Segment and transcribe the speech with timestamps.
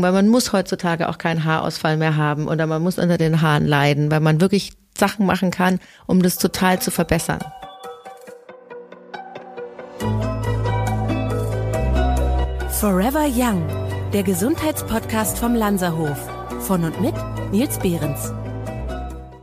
[0.00, 3.40] gucken, weil man muss heutzutage auch keinen Haarausfall mehr haben oder man muss unter den
[3.40, 7.40] Haaren leiden, weil man wirklich Sachen machen kann, um das total zu verbessern.
[12.80, 13.62] Forever Young,
[14.12, 16.18] der Gesundheitspodcast vom Lanzerhof.
[16.60, 17.14] Von und mit
[17.52, 18.32] Nils Behrens.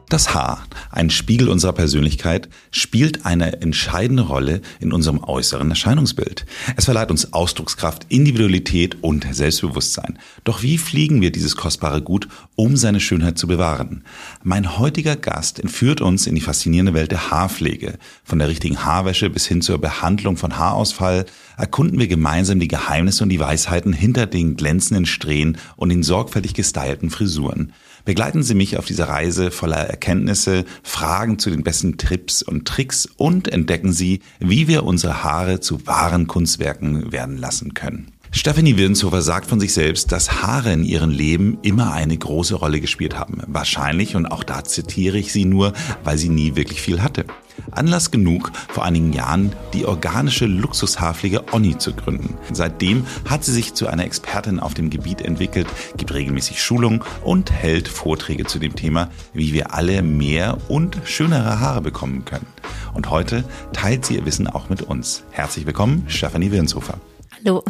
[0.10, 6.46] Das Haar, ein Spiegel unserer Persönlichkeit, spielt eine entscheidende Rolle in unserem äußeren Erscheinungsbild.
[6.78, 10.18] Es verleiht uns Ausdruckskraft, Individualität und Selbstbewusstsein.
[10.46, 14.06] Doch wie fliegen wir dieses kostbare Gut, um seine Schönheit zu bewahren?
[14.44, 18.00] Mein heutiger Gast entführt uns in die faszinierende Welt der Haarpflege.
[18.24, 21.26] Von der richtigen Haarwäsche bis hin zur Behandlung von Haarausfall
[21.58, 26.54] erkunden wir gemeinsam die Geheimnisse und die Weisheiten hinter den glänzenden Strähnen und den sorgfältig
[26.54, 27.74] gestylten Frisuren.
[28.08, 33.06] Begleiten Sie mich auf dieser Reise voller Erkenntnisse, Fragen zu den besten Tipps und Tricks
[33.18, 38.14] und entdecken Sie, wie wir unsere Haare zu wahren Kunstwerken werden lassen können.
[38.32, 42.82] Stephanie Wirnshofer sagt von sich selbst, dass Haare in ihrem Leben immer eine große Rolle
[42.82, 43.42] gespielt haben.
[43.48, 47.26] Wahrscheinlich, und auch da zitiere ich sie nur, weil sie nie wirklich viel hatte.
[47.72, 52.38] Anlass genug, vor einigen Jahren die organische Luxushaarpflege Onni zu gründen.
[52.52, 57.52] Seitdem hat sie sich zu einer Expertin auf dem Gebiet entwickelt, gibt regelmäßig Schulungen und
[57.52, 62.48] hält Vorträge zu dem Thema, wie wir alle mehr und schönere Haare bekommen können.
[62.94, 65.24] Und heute teilt sie ihr Wissen auch mit uns.
[65.32, 67.00] Herzlich willkommen, Stefanie Wirnshofer.
[67.44, 67.64] Hallo.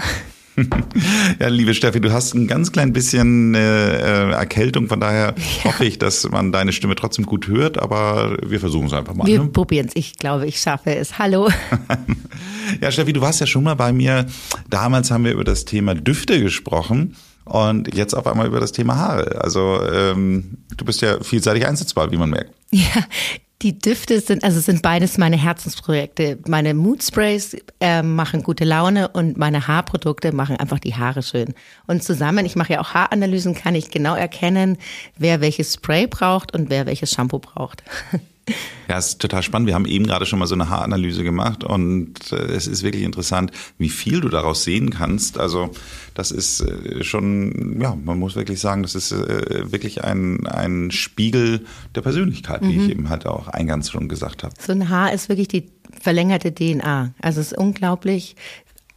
[1.39, 5.65] Ja, liebe Steffi, du hast ein ganz klein bisschen äh, Erkältung, von daher ja.
[5.65, 9.27] hoffe ich, dass man deine Stimme trotzdem gut hört, aber wir versuchen es einfach mal.
[9.27, 9.47] Wir ne?
[9.47, 9.95] probieren es.
[9.95, 11.19] Ich glaube, ich schaffe es.
[11.19, 11.49] Hallo.
[12.81, 14.25] ja, Steffi, du warst ja schon mal bei mir.
[14.69, 18.95] Damals haben wir über das Thema Düfte gesprochen und jetzt auf einmal über das Thema
[18.95, 19.41] Haare.
[19.41, 22.53] Also ähm, du bist ja vielseitig einsetzbar, wie man merkt.
[22.71, 23.05] Ja,
[23.63, 26.37] die Düfte sind, also sind beides meine Herzensprojekte.
[26.47, 31.55] Meine Mood Sprays äh, machen gute Laune und meine Haarprodukte machen einfach die Haare schön.
[31.87, 34.77] Und zusammen, ich mache ja auch Haaranalysen, kann ich genau erkennen,
[35.17, 37.83] wer welches Spray braucht und wer welches Shampoo braucht.
[38.87, 39.67] Ja, es ist total spannend.
[39.67, 43.03] Wir haben eben gerade schon mal so eine Haaranalyse gemacht und äh, es ist wirklich
[43.03, 45.37] interessant, wie viel du daraus sehen kannst.
[45.37, 45.71] Also
[46.13, 50.91] das ist äh, schon, ja, man muss wirklich sagen, das ist äh, wirklich ein, ein
[50.91, 52.69] Spiegel der Persönlichkeit, mhm.
[52.69, 52.91] wie ich mhm.
[52.91, 54.53] eben halt auch eingangs schon gesagt habe.
[54.59, 55.69] So ein Haar ist wirklich die
[55.99, 57.13] verlängerte DNA.
[57.21, 58.35] Also es ist unglaublich,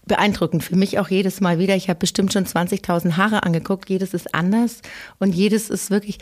[0.06, 1.74] beeindruckend für mich auch jedes Mal wieder.
[1.76, 3.91] Ich habe bestimmt schon 20.000 Haare angeguckt.
[3.91, 4.82] Jedes ist anders
[5.19, 6.19] und jedes ist wirklich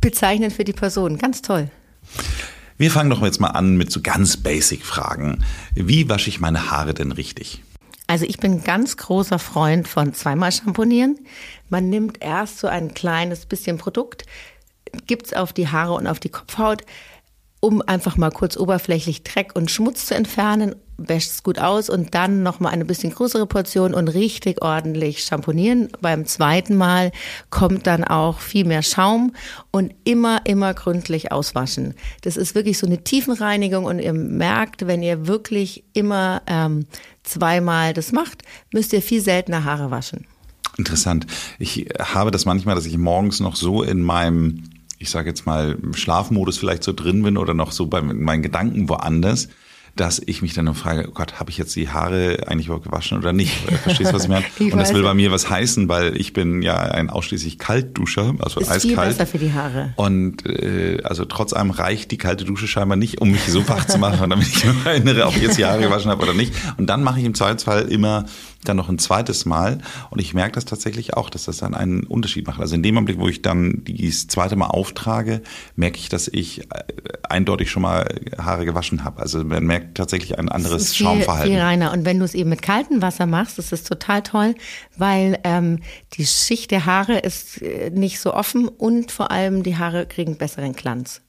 [0.00, 1.18] bezeichnend für die Person.
[1.18, 1.70] Ganz toll.
[2.76, 5.44] Wir fangen doch jetzt mal an mit so ganz basic Fragen.
[5.74, 7.62] Wie wasche ich meine Haare denn richtig?
[8.06, 11.18] Also ich bin ganz großer Freund von zweimal Schamponieren.
[11.68, 14.24] Man nimmt erst so ein kleines bisschen Produkt,
[15.06, 16.84] gibt es auf die Haare und auf die Kopfhaut,
[17.60, 22.14] um einfach mal kurz oberflächlich Dreck und Schmutz zu entfernen wäscht es gut aus und
[22.14, 25.88] dann nochmal eine bisschen größere Portion und richtig ordentlich schamponieren.
[26.00, 27.12] Beim zweiten Mal
[27.50, 29.32] kommt dann auch viel mehr Schaum
[29.70, 31.94] und immer, immer gründlich auswaschen.
[32.22, 36.86] Das ist wirklich so eine Tiefenreinigung und ihr merkt, wenn ihr wirklich immer ähm,
[37.22, 38.42] zweimal das macht,
[38.72, 40.26] müsst ihr viel seltener Haare waschen.
[40.76, 41.26] Interessant.
[41.58, 44.64] Ich habe das manchmal, dass ich morgens noch so in meinem
[44.98, 48.88] ich sage jetzt mal, Schlafmodus vielleicht so drin bin oder noch so bei meinen Gedanken
[48.88, 49.48] woanders,
[50.00, 52.84] dass ich mich dann noch frage, oh Gott, habe ich jetzt die Haare eigentlich überhaupt
[52.84, 53.52] gewaschen oder nicht?
[53.82, 54.44] Verstehst du, was ich meine?
[54.58, 58.34] ich und das will bei mir was heißen, weil ich bin ja ein ausschließlich Kaltduscher,
[58.38, 58.82] also ist eiskalt.
[58.82, 59.94] Viel besser für die Haare.
[59.96, 63.86] Und äh, also trotz allem reicht die kalte Dusche scheinbar nicht, um mich so wach
[63.86, 66.52] zu machen, damit ich mich erinnere, ob ich jetzt die Haare gewaschen habe oder nicht.
[66.76, 68.26] Und dann mache ich im Zweifelsfall immer
[68.64, 69.78] dann noch ein zweites Mal.
[70.10, 72.60] Und ich merke das tatsächlich auch, dass das dann einen Unterschied macht.
[72.60, 75.42] Also in dem Augenblick, wo ich dann das zweite Mal auftrage,
[75.76, 76.84] merke ich, dass ich äh,
[77.28, 78.06] eindeutig schon mal
[78.38, 79.20] Haare gewaschen habe.
[79.20, 81.52] Also man merkt tatsächlich ein anderes viel, Schaumverhalten.
[81.52, 81.92] Viel reiner.
[81.92, 84.54] Und wenn du es eben mit kaltem Wasser machst, ist es total toll,
[84.96, 85.80] weil ähm,
[86.14, 90.36] die Schicht der Haare ist äh, nicht so offen und vor allem die Haare kriegen
[90.36, 91.20] besseren Glanz.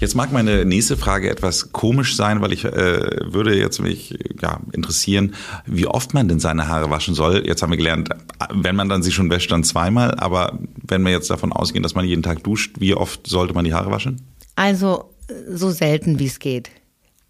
[0.00, 4.58] Jetzt mag meine nächste Frage etwas komisch sein, weil ich äh, würde jetzt mich ja,
[4.72, 5.34] interessieren,
[5.66, 7.46] wie oft man denn seine Haare waschen soll.
[7.46, 8.08] Jetzt haben wir gelernt,
[8.50, 10.14] wenn man dann sie schon wäscht, dann zweimal.
[10.14, 13.66] Aber wenn wir jetzt davon ausgehen, dass man jeden Tag duscht, wie oft sollte man
[13.66, 14.22] die Haare waschen?
[14.56, 15.14] Also
[15.50, 16.70] so selten, wie es geht.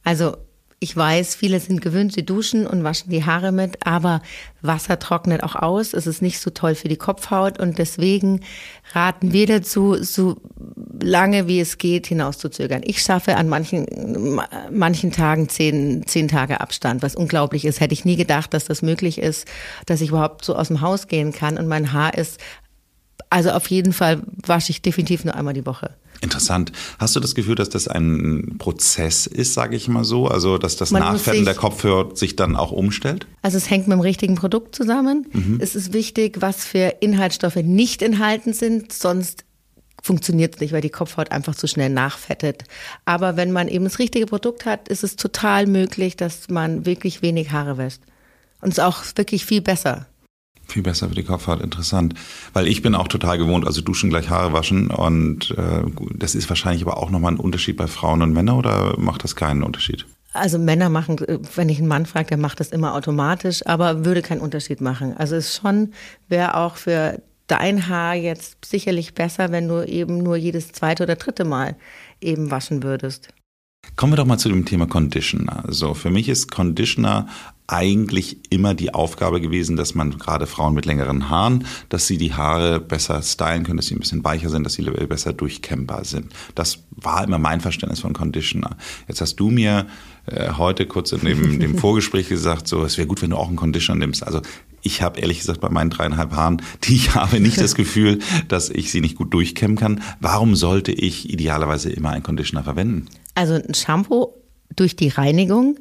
[0.05, 0.37] Also
[0.83, 4.23] ich weiß, viele sind gewöhnt, sie duschen und waschen die Haare mit, aber
[4.63, 5.93] Wasser trocknet auch aus.
[5.93, 8.41] Es ist nicht so toll für die Kopfhaut und deswegen
[8.95, 10.39] raten wir dazu, so
[11.03, 12.81] lange wie es geht, hinauszuzögern.
[12.83, 14.41] Ich schaffe an manchen,
[14.71, 17.81] manchen Tagen zehn, zehn Tage Abstand, was unglaublich ist.
[17.81, 19.47] Hätte ich nie gedacht, dass das möglich ist,
[19.85, 22.41] dass ich überhaupt so aus dem Haus gehen kann und mein Haar ist
[23.31, 25.95] Also auf jeden Fall wasche ich definitiv nur einmal die Woche.
[26.21, 26.73] Interessant.
[26.99, 30.27] Hast du das Gefühl, dass das ein Prozess ist, sage ich mal so?
[30.27, 33.27] Also, dass das Man Nachfetten der Kopfhörer sich dann auch umstellt?
[33.41, 35.27] Also es hängt mit dem richtigen Produkt zusammen.
[35.33, 35.59] Mhm.
[35.63, 39.45] Es ist wichtig, was für Inhaltsstoffe nicht enthalten sind, sonst
[40.03, 42.65] funktioniert es nicht, weil die Kopfhaut einfach zu schnell nachfettet.
[43.05, 47.23] Aber wenn man eben das richtige Produkt hat, ist es total möglich, dass man wirklich
[47.23, 48.03] wenig Haare wäscht.
[48.61, 50.07] Und es ist auch wirklich viel besser.
[50.71, 52.15] Viel besser für die Kopfhaut, interessant.
[52.53, 55.83] Weil ich bin auch total gewohnt, also duschen gleich Haare waschen und äh,
[56.15, 59.35] das ist wahrscheinlich aber auch nochmal ein Unterschied bei Frauen und Männern oder macht das
[59.35, 60.07] keinen Unterschied?
[60.33, 64.05] Also Männer machen, äh, wenn ich einen Mann frage, der macht das immer automatisch, aber
[64.05, 65.17] würde keinen Unterschied machen.
[65.17, 65.93] Also es schon,
[66.29, 71.17] wäre auch für dein Haar jetzt sicherlich besser, wenn du eben nur jedes zweite oder
[71.17, 71.75] dritte Mal
[72.21, 73.29] eben waschen würdest.
[74.01, 75.63] Kommen wir doch mal zu dem Thema Conditioner.
[75.67, 77.29] Also für mich ist Conditioner
[77.67, 82.33] eigentlich immer die Aufgabe gewesen, dass man gerade Frauen mit längeren Haaren, dass sie die
[82.33, 86.33] Haare besser stylen können, dass sie ein bisschen weicher sind, dass sie besser durchkämmbar sind.
[86.55, 88.77] Das war immer mein Verständnis von Conditioner.
[89.07, 89.87] Jetzt hast du mir
[90.25, 93.49] äh, heute kurz in dem, dem Vorgespräch gesagt, so es wäre gut, wenn du auch
[93.49, 94.27] einen Conditioner nimmst.
[94.27, 94.41] Also
[94.83, 98.71] ich habe ehrlich gesagt bei meinen dreieinhalb Haaren, die ich habe, nicht das Gefühl, dass
[98.71, 100.03] ich sie nicht gut durchkämmen kann.
[100.21, 103.09] Warum sollte ich idealerweise immer einen Conditioner verwenden?
[103.41, 104.35] Also ein Shampoo
[104.77, 105.79] durch die Reinigung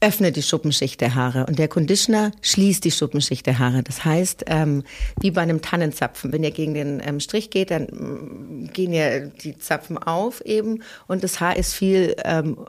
[0.00, 3.82] öffnet die Schuppenschicht der Haare und der Conditioner schließt die Schuppenschicht der Haare.
[3.82, 4.82] Das heißt, ähm,
[5.20, 9.20] wie bei einem Tannenzapfen, wenn ihr gegen den ähm, Strich geht, dann mm, gehen ja
[9.20, 12.64] die Zapfen auf eben und das Haar ist viel ähm,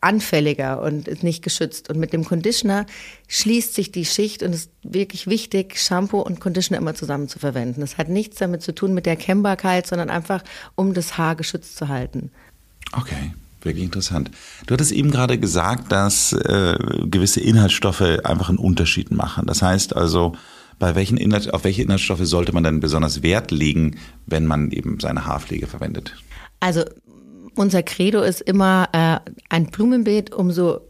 [0.00, 1.90] anfälliger und ist nicht geschützt.
[1.90, 2.86] Und mit dem Conditioner
[3.28, 7.38] schließt sich die Schicht und es ist wirklich wichtig, Shampoo und Conditioner immer zusammen zu
[7.38, 7.82] verwenden.
[7.82, 10.42] Das hat nichts damit zu tun mit der Kennbarkeit, sondern einfach,
[10.74, 12.32] um das Haar geschützt zu halten.
[12.92, 13.32] Okay,
[13.62, 14.30] wirklich interessant.
[14.66, 19.46] Du hattest eben gerade gesagt, dass äh, gewisse Inhaltsstoffe einfach einen Unterschied machen.
[19.46, 20.34] Das heißt also,
[20.78, 24.98] bei welchen Inhalt, auf welche Inhaltsstoffe sollte man denn besonders Wert legen, wenn man eben
[24.98, 26.16] seine Haarpflege verwendet?
[26.60, 26.84] Also
[27.54, 29.18] unser Credo ist immer äh,
[29.48, 30.80] ein Blumenbeet, umso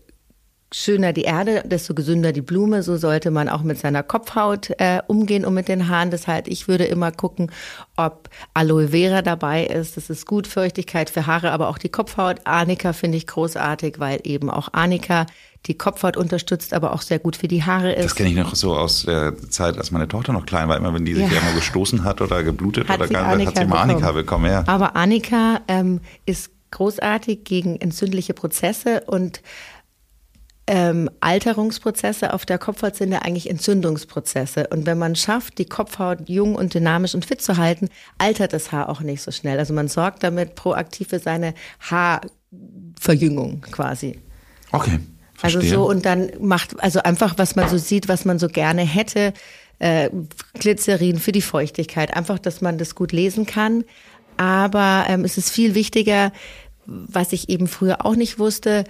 [0.73, 2.83] schöner die Erde, desto gesünder die Blume.
[2.83, 6.11] So sollte man auch mit seiner Kopfhaut äh, umgehen und mit den Haaren.
[6.13, 7.51] Heißt, ich würde immer gucken,
[7.97, 9.97] ob Aloe Vera dabei ist.
[9.97, 12.37] Das ist gut Feuchtigkeit für Haare, aber auch die Kopfhaut.
[12.45, 15.27] Arnika finde ich großartig, weil eben auch Arnika
[15.67, 18.05] die Kopfhaut unterstützt, aber auch sehr gut für die Haare ist.
[18.05, 20.77] Das kenne ich noch so aus der Zeit, als meine Tochter noch klein war.
[20.77, 21.33] Immer wenn die sich Ja.
[21.33, 24.47] irgendwo gestoßen hat oder geblutet Hat oder gar, hat Arnika sie mal Arnika bekommen.
[24.51, 24.65] Ja.
[24.67, 29.43] Aber Arnika ähm, ist großartig gegen entzündliche Prozesse und
[30.71, 34.69] ähm, Alterungsprozesse auf der Kopfhaut sind ja eigentlich Entzündungsprozesse.
[34.69, 37.89] Und wenn man schafft, die Kopfhaut jung und dynamisch und fit zu halten,
[38.19, 39.59] altert das Haar auch nicht so schnell.
[39.59, 44.21] Also man sorgt damit proaktiv für seine Haarverjüngung quasi.
[44.71, 45.01] Okay.
[45.43, 45.75] Also verstehe.
[45.75, 49.33] so und dann macht, also einfach, was man so sieht, was man so gerne hätte,
[49.81, 50.09] äh,
[50.55, 53.83] Glycerin für die Feuchtigkeit, einfach, dass man das gut lesen kann.
[54.37, 56.31] Aber ähm, es ist viel wichtiger,
[56.87, 58.85] was ich eben früher auch nicht wusste,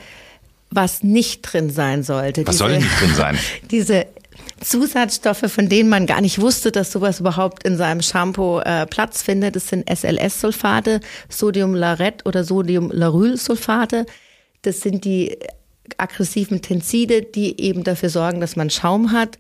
[0.71, 2.47] was nicht drin sein sollte.
[2.47, 3.39] Was soll denn nicht drin sein?
[3.71, 4.07] Diese
[4.61, 9.23] Zusatzstoffe, von denen man gar nicht wusste, dass sowas überhaupt in seinem Shampoo äh, Platz
[9.23, 14.07] findet, das sind SLS-Sulfate, Sodiumlauret oder Sodiumlaurylsulfate.
[14.63, 15.39] Das sind die
[15.97, 19.39] aggressiven Tenside, die eben dafür sorgen, dass man Schaum hat.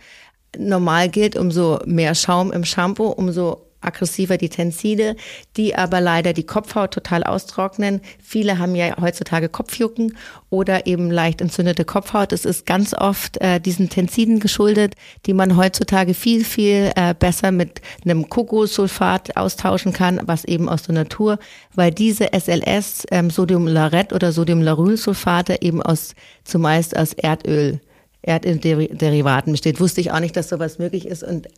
[0.59, 5.17] Normal gilt, umso mehr Schaum im Shampoo, umso aggressiver die Tenside,
[5.57, 8.01] die aber leider die Kopfhaut total austrocknen.
[8.23, 10.17] Viele haben ja heutzutage Kopfjucken
[10.51, 12.33] oder eben leicht entzündete Kopfhaut.
[12.33, 14.95] Es ist ganz oft äh, diesen Tensiden geschuldet,
[15.27, 20.83] die man heutzutage viel, viel äh, besser mit einem Kokosulfat austauschen kann, was eben aus
[20.83, 21.39] der Natur,
[21.75, 27.81] weil diese SLS, ähm, Sodiumlauret oder Sodiumlaurylsulfate eben aus zumeist aus Erdöl
[28.23, 29.81] Erdderivaten besteht.
[29.81, 31.49] Wusste ich auch nicht, dass sowas möglich ist und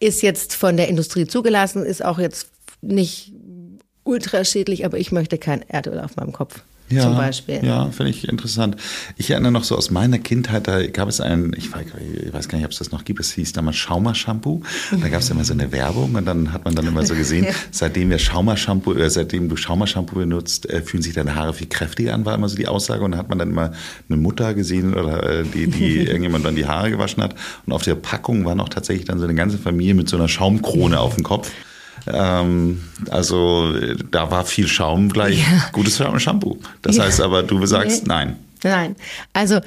[0.00, 2.48] ist jetzt von der Industrie zugelassen, ist auch jetzt
[2.80, 3.32] nicht
[4.04, 6.62] ultra schädlich, aber ich möchte kein Erdöl auf meinem Kopf.
[6.92, 7.60] Ja, zum Beispiel.
[7.62, 8.76] Ja, finde ich interessant.
[9.16, 11.86] Ich erinnere noch so aus meiner Kindheit, da gab es einen, ich weiß,
[12.26, 14.62] ich weiß gar nicht, ob es das noch gibt, es hieß damals Schaumer-Shampoo.
[15.00, 17.46] Da gab es immer so eine Werbung und dann hat man dann immer so gesehen,
[17.70, 22.14] seitdem wir Schaumer-Shampoo, äh, seitdem du Schaumer-Shampoo benutzt, äh, fühlen sich deine Haare viel kräftiger
[22.14, 23.04] an, war immer so die Aussage.
[23.04, 23.72] Und dann hat man dann immer
[24.08, 27.34] eine Mutter gesehen oder äh, die, die irgendjemand dann die Haare gewaschen hat.
[27.66, 30.28] Und auf der Packung war noch tatsächlich dann so eine ganze Familie mit so einer
[30.28, 31.50] Schaumkrone auf dem Kopf.
[32.06, 33.72] Ähm, also
[34.10, 35.68] da war viel Schaum gleich Ja.
[35.72, 36.58] gutes Shampoo.
[36.82, 37.04] Das Ja.
[37.04, 38.08] heißt aber, du sagst Nee.
[38.08, 38.36] nein.
[38.64, 38.96] Nein.
[39.32, 39.60] Also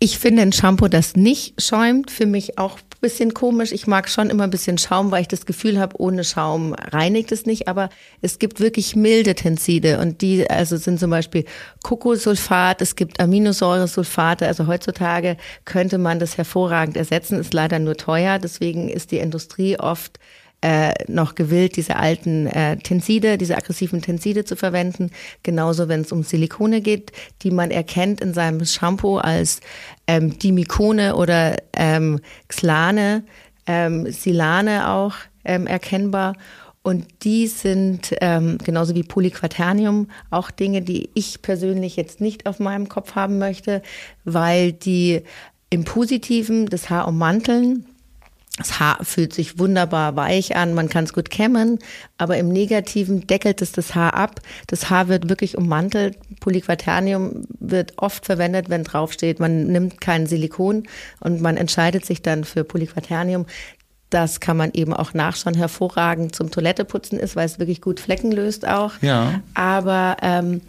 [0.00, 3.72] ich finde ein Shampoo, das nicht schäumt, für mich auch ein bisschen komisch.
[3.72, 7.32] Ich mag schon immer ein bisschen Schaum, weil ich das Gefühl habe, ohne Schaum reinigt
[7.32, 7.66] es nicht.
[7.66, 7.88] Aber
[8.22, 11.44] es gibt wirklich milde Tenside und die also sind zum Beispiel
[11.82, 14.46] Kokosulfat, es gibt Aminosäuresulfate.
[14.46, 18.38] Also heutzutage könnte man das hervorragend ersetzen, ist leider nur teuer.
[18.38, 20.20] Deswegen ist die Industrie oft
[20.60, 25.10] äh, noch gewillt, diese alten äh, Tenside, diese aggressiven Tenside zu verwenden.
[25.42, 27.12] Genauso, wenn es um Silikone geht,
[27.42, 29.60] die man erkennt in seinem Shampoo als
[30.06, 33.24] ähm, Dimikone oder ähm, Xlane,
[33.66, 36.34] ähm, Silane auch ähm, erkennbar.
[36.82, 42.60] Und die sind ähm, genauso wie Polyquaternium auch Dinge, die ich persönlich jetzt nicht auf
[42.60, 43.82] meinem Kopf haben möchte,
[44.24, 45.22] weil die
[45.70, 47.84] im Positiven das Haar ummanteln.
[48.58, 51.78] Das Haar fühlt sich wunderbar weich an, man kann es gut kämmen,
[52.18, 54.40] aber im Negativen deckelt es das Haar ab.
[54.66, 56.18] Das Haar wird wirklich ummantelt.
[56.40, 60.88] Polyquaternium wird oft verwendet, wenn draufsteht, man nimmt kein Silikon
[61.20, 63.46] und man entscheidet sich dann für Polyquaternium.
[64.10, 68.32] Das kann man eben auch nachschauen, hervorragend zum Toiletteputzen ist, weil es wirklich gut Flecken
[68.32, 68.94] löst auch.
[69.02, 69.42] Ja.
[69.54, 70.62] Aber ähm,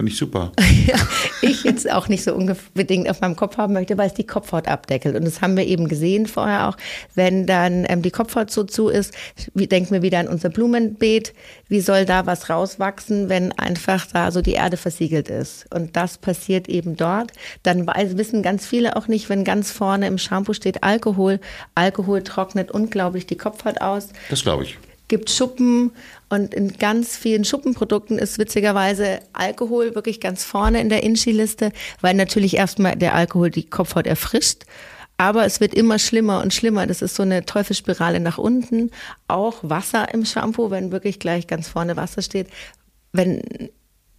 [0.00, 0.50] Finde ich super.
[0.86, 0.96] ja,
[1.42, 4.66] ich jetzt auch nicht so unbedingt auf meinem Kopf haben möchte, weil es die Kopfhaut
[4.66, 5.14] abdeckelt.
[5.14, 6.78] Und das haben wir eben gesehen vorher auch,
[7.14, 9.12] wenn dann ähm, die Kopfhaut so zu ist,
[9.52, 11.34] wie, denken wir wieder an unser Blumenbeet,
[11.68, 15.66] wie soll da was rauswachsen, wenn einfach da so die Erde versiegelt ist.
[15.70, 17.32] Und das passiert eben dort.
[17.62, 21.40] Dann weiß, wissen ganz viele auch nicht, wenn ganz vorne im Shampoo steht Alkohol.
[21.74, 24.08] Alkohol trocknet unglaublich die Kopfhaut aus.
[24.30, 24.78] Das glaube ich
[25.10, 25.90] gibt Schuppen
[26.30, 32.14] und in ganz vielen Schuppenprodukten ist witzigerweise Alkohol wirklich ganz vorne in der Inchi-Liste, weil
[32.14, 34.62] natürlich erstmal der Alkohol die Kopfhaut erfrischt.
[35.16, 36.86] Aber es wird immer schlimmer und schlimmer.
[36.86, 38.90] Das ist so eine Teufelsspirale nach unten.
[39.28, 42.46] Auch Wasser im Shampoo, wenn wirklich gleich ganz vorne Wasser steht.
[43.12, 43.42] Wenn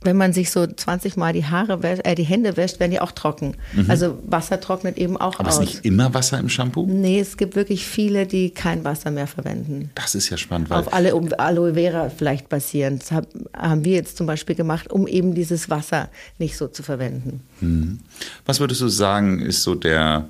[0.03, 2.99] wenn man sich so 20 Mal die Haare wäscht, äh, die Hände wäscht, werden die
[2.99, 3.55] auch trocken.
[3.73, 3.89] Mhm.
[3.89, 5.55] Also Wasser trocknet eben auch Aber aus.
[5.57, 6.87] Aber ist nicht immer Wasser im Shampoo?
[6.87, 9.91] Nee, es gibt wirklich viele, die kein Wasser mehr verwenden.
[9.95, 10.69] Das ist ja spannend.
[10.69, 13.03] Weil Auf alle um Aloe Vera vielleicht basierend.
[13.03, 17.41] Das haben wir jetzt zum Beispiel gemacht, um eben dieses Wasser nicht so zu verwenden.
[17.59, 17.99] Mhm.
[18.45, 20.29] Was würdest du sagen, ist so der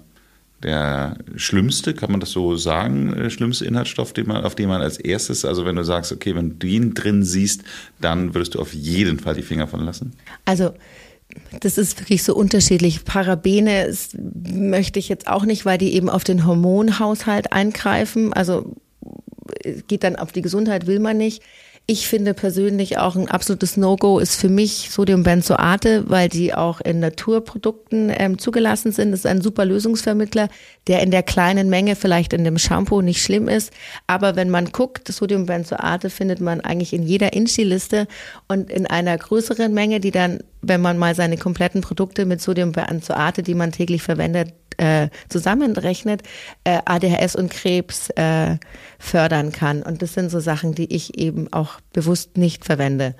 [0.63, 4.81] der schlimmste, kann man das so sagen, äh, schlimmste Inhaltsstoff, den man, auf den man
[4.81, 7.63] als erstes, also wenn du sagst, okay, wenn du ihn drin siehst,
[7.99, 10.13] dann würdest du auf jeden Fall die Finger von lassen?
[10.45, 10.73] Also
[11.59, 13.05] das ist wirklich so unterschiedlich.
[13.05, 13.93] Parabene
[14.53, 18.33] möchte ich jetzt auch nicht, weil die eben auf den Hormonhaushalt eingreifen.
[18.33, 18.75] Also
[19.87, 21.41] geht dann auf die Gesundheit, will man nicht.
[21.91, 27.01] Ich finde persönlich auch ein absolutes No-Go ist für mich Sodiumbenzoate, weil die auch in
[27.01, 29.11] Naturprodukten ähm, zugelassen sind.
[29.11, 30.47] Das ist ein super Lösungsvermittler,
[30.87, 33.73] der in der kleinen Menge vielleicht in dem Shampoo nicht schlimm ist.
[34.07, 38.07] Aber wenn man guckt, Sodiumbenzoate findet man eigentlich in jeder Inchi-Liste
[38.47, 43.43] und in einer größeren Menge, die dann, wenn man mal seine kompletten Produkte mit Sodiumbenzoate,
[43.43, 46.23] die man täglich verwendet, äh, zusammenrechnet,
[46.63, 48.57] äh, ADHS und Krebs äh,
[48.97, 49.83] fördern kann.
[49.83, 53.15] Und das sind so Sachen, die ich eben auch bewusst nicht verwende.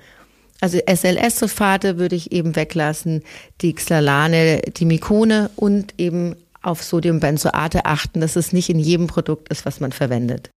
[0.60, 3.22] Also SLS-Sulfate würde ich eben weglassen,
[3.60, 9.48] die Xalane, die Mikone und eben auf Sodiumbenzoate achten, dass es nicht in jedem Produkt
[9.48, 10.50] ist, was man verwendet.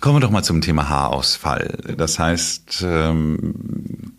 [0.00, 1.78] Kommen wir doch mal zum Thema Haarausfall.
[1.96, 3.54] Das heißt, ähm,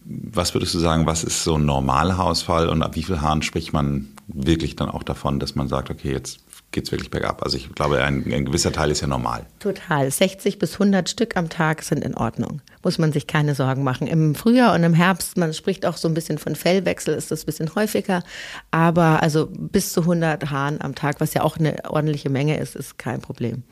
[0.05, 3.41] was würdest du sagen, was ist so ein normaler Haarausfall und ab wie viel Haaren
[3.41, 6.39] spricht man wirklich dann auch davon, dass man sagt, okay, jetzt
[6.71, 7.41] geht es wirklich bergab.
[7.43, 9.45] Also ich glaube, ein, ein, gewisser Teil ist ja normal.
[9.59, 10.11] Total.
[10.11, 12.61] 60 bis 100 Stück am Tag sind in Ordnung.
[12.83, 14.07] Muss man sich keine Sorgen machen.
[14.07, 17.43] Im Frühjahr und im Herbst, man spricht auch so ein bisschen von Fellwechsel, ist das
[17.43, 18.23] ein bisschen häufiger.
[18.71, 22.75] Aber also bis zu 100 Haaren am Tag, was ja auch eine ordentliche Menge ist,
[22.75, 23.63] ist kein Problem.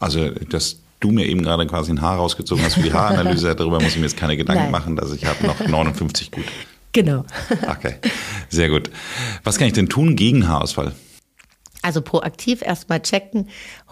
[0.00, 3.80] Also dass du mir eben gerade quasi ein Haar rausgezogen hast für die Haaranalyse, darüber
[3.80, 4.72] muss ich mir jetzt keine Gedanken Nein.
[4.72, 4.98] machen.
[4.98, 6.44] Also ich habe noch 59 gut.
[6.92, 7.24] Genau.
[7.68, 7.96] Okay,
[8.48, 8.90] sehr gut.
[9.42, 10.92] Was kann ich denn tun gegen Haarausfall?
[11.84, 13.48] Also proaktiv erstmal checken,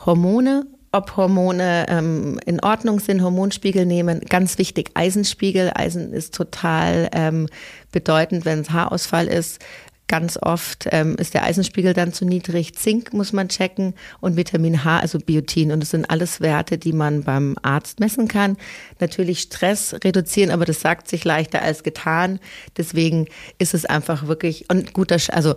[0.06, 4.20] Hormone, ob Hormone ähm, in Ordnung sind, Hormonspiegel nehmen.
[4.28, 5.72] Ganz wichtig, Eisenspiegel.
[5.74, 7.48] Eisen ist total ähm,
[7.90, 9.60] bedeutend, wenn es Haarausfall ist.
[10.08, 12.74] Ganz oft ähm, ist der Eisenspiegel dann zu niedrig.
[12.74, 15.72] Zink muss man checken und Vitamin H, also Biotin.
[15.72, 18.58] Und das sind alles Werte, die man beim Arzt messen kann.
[19.00, 22.40] Natürlich Stress reduzieren, aber das sagt sich leichter als getan.
[22.76, 23.26] Deswegen
[23.58, 25.54] ist es einfach wirklich und guter, also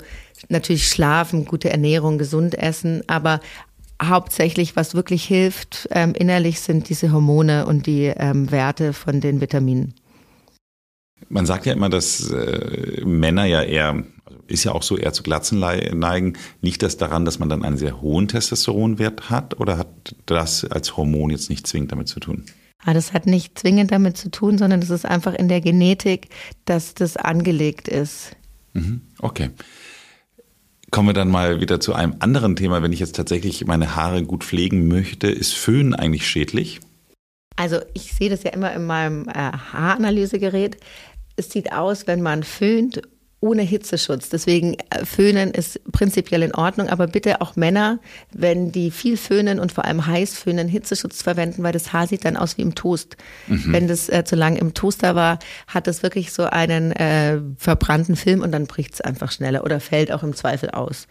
[0.47, 3.41] natürlich schlafen, gute Ernährung, gesund essen, aber
[4.01, 9.41] hauptsächlich, was wirklich hilft ähm, innerlich, sind diese Hormone und die ähm, Werte von den
[9.41, 9.93] Vitaminen.
[11.29, 14.03] Man sagt ja immer, dass äh, Männer ja eher
[14.47, 16.33] ist ja auch so eher zu Glatzen neigen.
[16.61, 20.97] Liegt das daran, dass man dann einen sehr hohen Testosteronwert hat oder hat das als
[20.97, 22.45] Hormon jetzt nicht zwingend damit zu tun?
[22.85, 26.29] Ja, das hat nicht zwingend damit zu tun, sondern es ist einfach in der Genetik,
[26.65, 28.35] dass das angelegt ist.
[28.73, 29.49] Mhm, okay.
[30.91, 32.83] Kommen wir dann mal wieder zu einem anderen Thema.
[32.83, 36.79] Wenn ich jetzt tatsächlich meine Haare gut pflegen möchte, ist Föhn eigentlich schädlich?
[37.55, 40.77] Also ich sehe das ja immer in meinem äh, Haaranalysegerät.
[41.37, 43.01] Es sieht aus, wenn man föhnt
[43.45, 44.29] ohne Hitzeschutz.
[44.29, 47.99] Deswegen äh, Föhnen ist prinzipiell in Ordnung, aber bitte auch Männer,
[48.33, 52.25] wenn die viel föhnen und vor allem heiß föhnen, Hitzeschutz verwenden, weil das Haar sieht
[52.25, 53.17] dann aus wie im Toast.
[53.47, 53.71] Mhm.
[53.71, 55.37] Wenn das äh, zu lange im Toaster war,
[55.67, 59.79] hat es wirklich so einen äh, verbrannten Film und dann bricht es einfach schneller oder
[59.79, 61.07] fällt auch im Zweifel aus.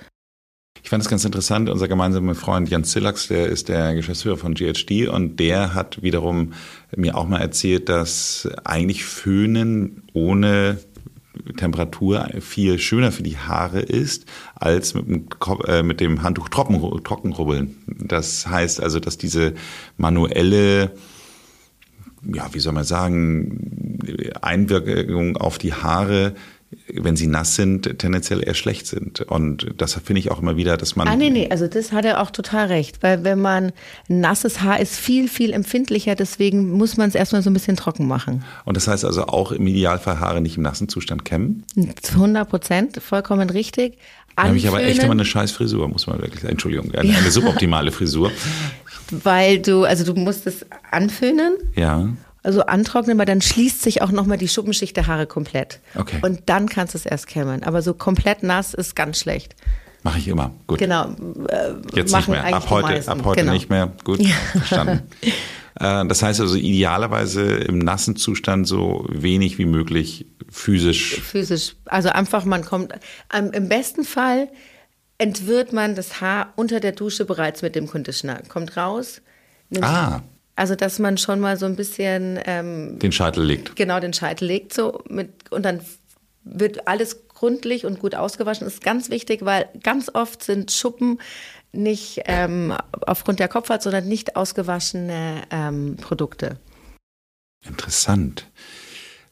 [0.83, 4.55] Ich fand es ganz interessant, unser gemeinsamer Freund Jan Zillax, der ist der Geschäftsführer von
[4.55, 6.53] GHD und der hat wiederum
[6.95, 10.79] mir auch mal erzählt, dass eigentlich Föhnen ohne
[11.57, 15.29] Temperatur viel schöner für die Haare ist, als mit dem,
[15.67, 17.76] äh, mit dem Handtuch trocken, trockenrubbeln.
[17.87, 19.55] Das heißt also, dass diese
[19.97, 20.93] manuelle
[22.33, 24.00] ja, wie soll man sagen,
[24.41, 26.35] Einwirkung auf die Haare
[26.93, 29.21] wenn sie nass sind, tendenziell eher schlecht sind.
[29.23, 31.09] Und das finde ich auch immer wieder, dass man.
[31.09, 33.02] Ah, nee, nee, also das hat er auch total recht.
[33.02, 33.73] Weil wenn man
[34.09, 38.07] nasses Haar ist viel, viel empfindlicher, deswegen muss man es erstmal so ein bisschen trocken
[38.07, 38.45] machen.
[38.64, 41.64] Und das heißt also auch im Idealfall Haare nicht im nassen Zustand kämmen?
[41.76, 43.99] 100 Prozent, vollkommen richtig.
[44.37, 46.52] Da habe ich aber echt immer eine scheiß Frisur, muss man wirklich sagen.
[46.52, 47.19] Entschuldigung, eine, ja.
[47.19, 48.33] eine suboptimale Frisur.
[49.11, 51.57] Weil du, also du musst es anföhnen.
[51.76, 52.09] Ja
[52.44, 55.80] also antrocknen, weil dann schließt sich auch nochmal die Schuppenschicht der Haare komplett.
[55.94, 56.18] Okay.
[56.22, 57.62] Und dann kannst du es erst kämmen.
[57.62, 59.56] Aber so komplett nass ist ganz schlecht.
[60.02, 60.52] Mache ich immer.
[60.66, 60.78] Gut.
[60.78, 61.08] Genau.
[61.48, 62.44] Äh, Jetzt nicht mehr.
[62.54, 63.54] Ab heute, ab heute genau.
[63.54, 63.90] nicht mehr.
[64.04, 64.34] Gut, ja.
[64.52, 65.02] verstanden.
[65.76, 71.20] Äh, das heißt also idealerweise im nassen Zustand so wenig wie möglich physisch.
[71.20, 71.74] Physisch.
[71.86, 72.92] Also einfach, man kommt,
[73.32, 74.50] im besten Fall
[75.18, 78.40] entwirrt man das Haar unter der Dusche bereits mit dem Conditioner.
[78.48, 79.20] Kommt raus.
[79.80, 80.20] Ah.
[80.56, 83.75] Also, dass man schon mal so ein bisschen ähm, den Scheitel legt.
[83.75, 85.80] Genau, den Scheitel legt so mit und dann
[86.44, 88.64] wird alles gründlich und gut ausgewaschen.
[88.64, 91.20] Das ist ganz wichtig, weil ganz oft sind Schuppen
[91.73, 92.75] nicht ähm,
[93.06, 96.58] aufgrund der Kopfhaut, sondern nicht ausgewaschene ähm, Produkte.
[97.66, 98.46] Interessant.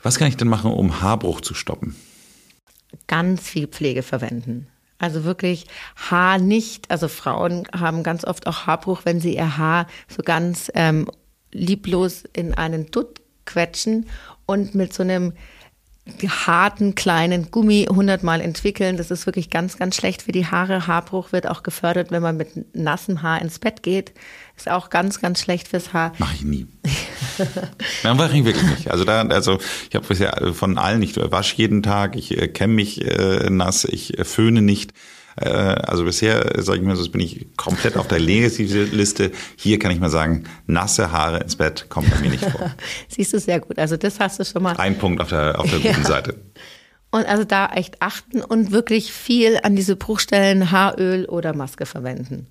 [0.03, 1.95] Was kann ich denn machen, um Haarbruch zu stoppen?
[3.07, 4.67] Ganz viel Pflege verwenden.
[5.03, 5.67] Also wirklich
[5.97, 10.71] Haar nicht, also Frauen haben ganz oft auch Haarbruch, wenn sie ihr Haar so ganz
[10.77, 11.11] ähm,
[11.51, 14.07] lieblos in einen Dutt quetschen
[14.47, 15.33] und mit so einem
[16.47, 18.97] harten kleinen Gummi hundertmal entwickeln.
[18.97, 20.87] Das ist wirklich ganz, ganz schlecht für die Haare.
[20.87, 24.13] Haarbruch wird auch gefördert, wenn man mit nassem Haar ins Bett geht.
[24.63, 26.13] Ist auch ganz, ganz schlecht fürs Haar.
[26.19, 26.69] Mach ich nie.
[28.05, 28.93] Nein, mache ich wirklich nicht.
[28.93, 29.59] Also da, also
[29.91, 33.85] ich habe bisher von allen, ich wasche jeden Tag, ich äh, kämme mich äh, nass,
[33.85, 34.93] ich äh, föhne nicht.
[35.35, 39.33] Äh, also bisher, sage ich mal so, bin ich komplett auf der Liste.
[39.57, 42.71] Hier kann ich mal sagen, nasse Haare ins Bett kommt bei mir nicht vor.
[43.09, 43.81] Siehst du sehr gut.
[43.81, 44.77] Also das hast du schon mal.
[44.77, 46.07] Ein Punkt auf der, auf der guten ja.
[46.07, 46.37] Seite.
[47.11, 52.47] Und also da echt achten und wirklich viel an diese Bruchstellen Haaröl oder Maske verwenden.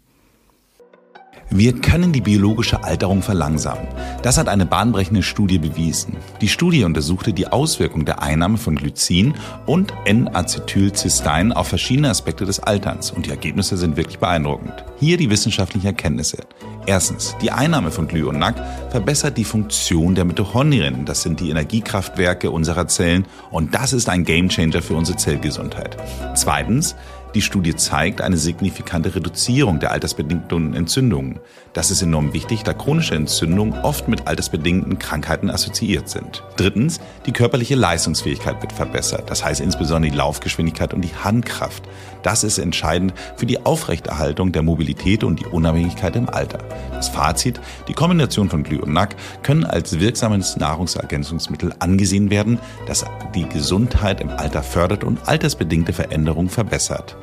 [1.53, 3.85] Wir können die biologische Alterung verlangsamen.
[4.23, 6.15] Das hat eine bahnbrechende Studie bewiesen.
[6.39, 9.33] Die Studie untersuchte die Auswirkung der Einnahme von Glycin
[9.65, 14.85] und N-Acetylcystein auf verschiedene Aspekte des Alterns und die Ergebnisse sind wirklich beeindruckend.
[14.97, 16.37] Hier die wissenschaftlichen Erkenntnisse.
[16.85, 18.55] Erstens, die Einnahme von Glyonac
[18.89, 21.03] verbessert die Funktion der Mitochondrien.
[21.03, 25.97] Das sind die Energiekraftwerke unserer Zellen und das ist ein Gamechanger für unsere Zellgesundheit.
[26.33, 26.95] Zweitens,
[27.33, 31.39] die Studie zeigt eine signifikante Reduzierung der altersbedingten Entzündungen.
[31.73, 36.43] Das ist enorm wichtig, da chronische Entzündungen oft mit altersbedingten Krankheiten assoziiert sind.
[36.57, 39.29] Drittens, die körperliche Leistungsfähigkeit wird verbessert.
[39.29, 41.83] Das heißt insbesondere die Laufgeschwindigkeit und die Handkraft.
[42.23, 46.59] Das ist entscheidend für die Aufrechterhaltung der Mobilität und die Unabhängigkeit im Alter.
[46.91, 53.05] Das Fazit, die Kombination von Glü und Nack können als wirksames Nahrungsergänzungsmittel angesehen werden, das
[53.33, 57.15] die Gesundheit im Alter fördert und altersbedingte Veränderungen verbessert.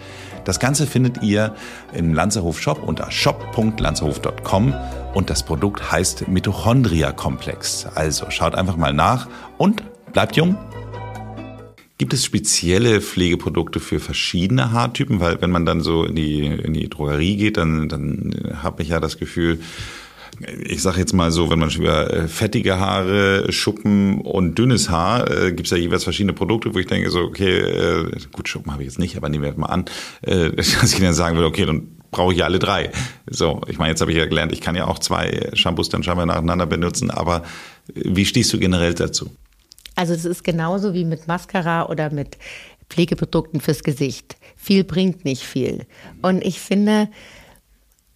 [0.49, 1.55] Das Ganze findet ihr
[1.93, 4.75] im Lanzerhof Shop unter shop.lanzerhof.com
[5.13, 7.85] und das Produkt heißt Mitochondria Komplex.
[7.95, 9.83] Also schaut einfach mal nach und
[10.15, 10.57] bleibt jung.
[11.99, 15.21] Gibt es spezielle Pflegeprodukte für verschiedene Haartypen?
[15.21, 18.33] Weil wenn man dann so in die, in die Drogerie geht, dann, dann
[18.63, 19.61] habe ich ja das Gefühl,
[20.40, 25.31] ich sage jetzt mal so, wenn man über äh, fettige Haare, Schuppen und dünnes Haar,
[25.31, 28.72] äh, gibt es ja jeweils verschiedene Produkte, wo ich denke so, okay, äh, gut, Schuppen
[28.72, 29.87] habe ich jetzt nicht, aber nehmen wir mal an,
[30.22, 32.90] äh, dass ich dann sagen würde, okay, dann brauche ich ja alle drei.
[33.29, 36.03] So, ich meine, jetzt habe ich ja gelernt, ich kann ja auch zwei Shampoos dann
[36.03, 37.42] scheinbar nacheinander benutzen, aber
[37.94, 39.31] wie stehst du generell dazu?
[39.94, 42.38] Also es ist genauso wie mit Mascara oder mit
[42.88, 44.37] Pflegeprodukten fürs Gesicht.
[44.57, 45.87] Viel bringt nicht viel.
[46.22, 47.09] Und ich finde,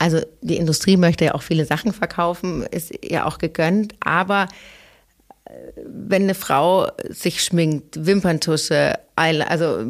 [0.03, 4.49] also die Industrie möchte ja auch viele Sachen verkaufen, ist ja auch gegönnt, aber
[5.45, 5.51] äh,
[5.87, 9.85] wenn eine Frau sich schminkt, Wimperntusche, also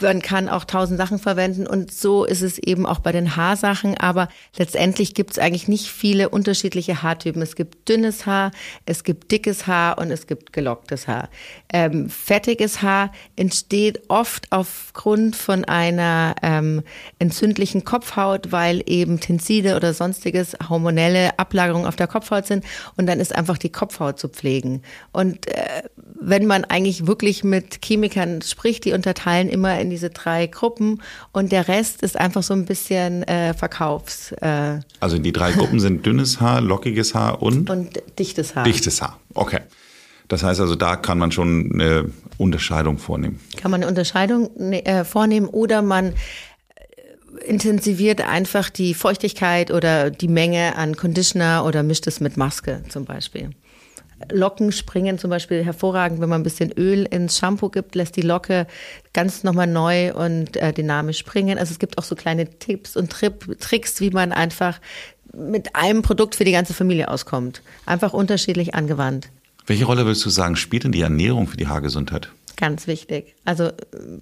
[0.00, 3.96] man kann auch tausend Sachen verwenden und so ist es eben auch bei den Haarsachen.
[3.96, 7.40] Aber letztendlich gibt es eigentlich nicht viele unterschiedliche Haartypen.
[7.42, 8.50] Es gibt dünnes Haar,
[8.86, 11.28] es gibt dickes Haar und es gibt gelocktes Haar.
[11.72, 16.82] Ähm, fettiges Haar entsteht oft aufgrund von einer ähm,
[17.20, 22.64] entzündlichen Kopfhaut, weil eben Tenside oder sonstiges hormonelle Ablagerungen auf der Kopfhaut sind
[22.96, 24.82] und dann ist einfach die Kopfhaut zu pflegen.
[25.12, 25.82] Und äh,
[26.20, 31.52] wenn man eigentlich wirklich mit Chemikern spricht, die unterteilen immer in diese drei Gruppen und
[31.52, 34.32] der Rest ist einfach so ein bisschen äh, Verkaufs.
[34.32, 37.70] Äh, also die drei Gruppen sind dünnes Haar, lockiges Haar und?
[37.70, 38.64] Und dichtes Haar.
[38.64, 39.60] Dichtes Haar, okay.
[40.28, 43.40] Das heißt also, da kann man schon eine Unterscheidung vornehmen.
[43.56, 50.10] Kann man eine Unterscheidung ne, äh, vornehmen oder man äh, intensiviert einfach die Feuchtigkeit oder
[50.10, 53.50] die Menge an Conditioner oder mischt es mit Maske zum Beispiel.
[54.30, 58.22] Locken springen zum Beispiel hervorragend, wenn man ein bisschen Öl ins Shampoo gibt, lässt die
[58.22, 58.66] Locke
[59.12, 61.58] ganz nochmal neu und äh, dynamisch springen.
[61.58, 64.80] Also es gibt auch so kleine Tipps und Trip, Tricks, wie man einfach
[65.32, 67.62] mit einem Produkt für die ganze Familie auskommt.
[67.86, 69.28] Einfach unterschiedlich angewandt.
[69.66, 72.30] Welche Rolle würdest du sagen, spielt denn die Ernährung für die Haargesundheit?
[72.56, 73.34] Ganz wichtig.
[73.44, 73.70] Also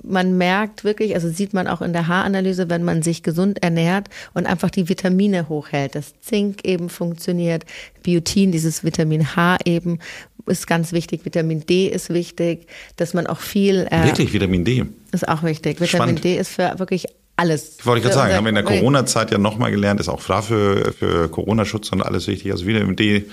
[0.03, 4.09] man merkt wirklich, also sieht man auch in der Haaranalyse, wenn man sich gesund ernährt
[4.33, 7.65] und einfach die Vitamine hochhält, dass Zink eben funktioniert,
[8.03, 9.99] Biotin, dieses Vitamin H eben
[10.47, 12.67] ist ganz wichtig, Vitamin D ist wichtig,
[12.97, 15.81] dass man auch viel äh, wirklich Vitamin D ist auch wichtig.
[15.81, 16.25] Vitamin Spannend.
[16.25, 17.85] D ist für wirklich alles.
[17.85, 20.93] Wollte ich gerade sagen, haben wir in der Corona-Zeit ja nochmal gelernt, ist auch für,
[20.99, 22.51] für Corona-Schutz und alles wichtig.
[22.51, 23.27] Also Vitamin D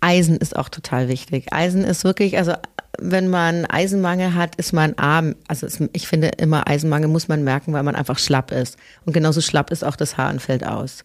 [0.00, 1.52] Eisen ist auch total wichtig.
[1.52, 2.54] Eisen ist wirklich, also
[2.98, 5.34] wenn man Eisenmangel hat, ist man arm.
[5.48, 8.76] Also es, ich finde immer, Eisenmangel muss man merken, weil man einfach schlapp ist.
[9.06, 11.04] Und genauso schlapp ist auch das Haar und fällt aus.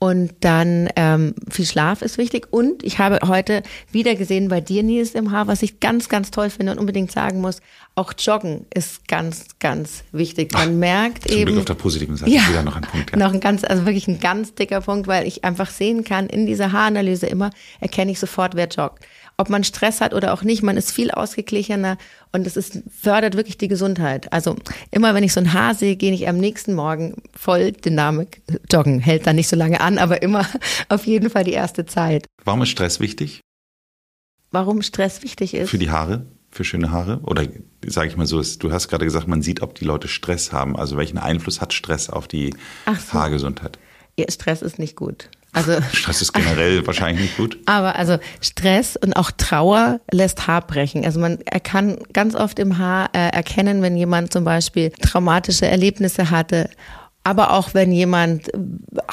[0.00, 2.46] Und dann ähm, viel Schlaf ist wichtig.
[2.52, 6.30] Und ich habe heute wieder gesehen bei dir, Nils, im Haar, was ich ganz, ganz
[6.30, 7.60] toll finde und unbedingt sagen muss,
[7.96, 10.52] auch Joggen ist ganz, ganz wichtig.
[10.52, 11.46] Man Ach, merkt zum eben.
[11.46, 13.10] Glück auf der positiven Seite ja, wieder noch ein Punkt.
[13.10, 13.16] Ja.
[13.16, 16.46] Noch ein ganz, also wirklich ein ganz dicker Punkt, weil ich einfach sehen kann, in
[16.46, 19.04] dieser Haaranalyse immer erkenne ich sofort, wer joggt
[19.38, 21.96] ob man Stress hat oder auch nicht, man ist viel ausgeglichener
[22.32, 24.32] und es ist, fördert wirklich die Gesundheit.
[24.32, 24.56] Also
[24.90, 28.98] immer wenn ich so ein Haar sehe, gehe ich am nächsten Morgen voll Dynamik joggen.
[28.98, 30.46] Hält dann nicht so lange an, aber immer
[30.88, 32.26] auf jeden Fall die erste Zeit.
[32.44, 33.40] Warum ist Stress wichtig?
[34.50, 35.70] Warum Stress wichtig ist?
[35.70, 36.26] Für die Haare?
[36.50, 37.20] Für schöne Haare?
[37.22, 37.46] Oder
[37.86, 40.76] sage ich mal so, du hast gerade gesagt, man sieht, ob die Leute Stress haben.
[40.76, 42.54] Also welchen Einfluss hat Stress auf die
[42.86, 43.12] so.
[43.12, 43.78] Haargesundheit?
[44.18, 45.28] Ja, Stress ist nicht gut.
[45.58, 47.58] Also, Stress ist generell wahrscheinlich nicht gut.
[47.66, 51.04] Aber also Stress und auch Trauer lässt Haar brechen.
[51.04, 56.30] Also man kann ganz oft im Haar äh, erkennen, wenn jemand zum Beispiel traumatische Erlebnisse
[56.30, 56.70] hatte
[57.28, 58.50] aber auch wenn jemand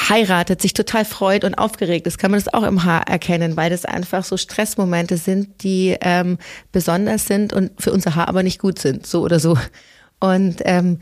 [0.07, 3.69] heiratet, sich total freut und aufgeregt ist, kann man das auch im Haar erkennen, weil
[3.69, 6.37] das einfach so Stressmomente sind, die ähm,
[6.71, 9.57] besonders sind und für unser Haar aber nicht gut sind, so oder so.
[10.21, 10.99] Und ähm,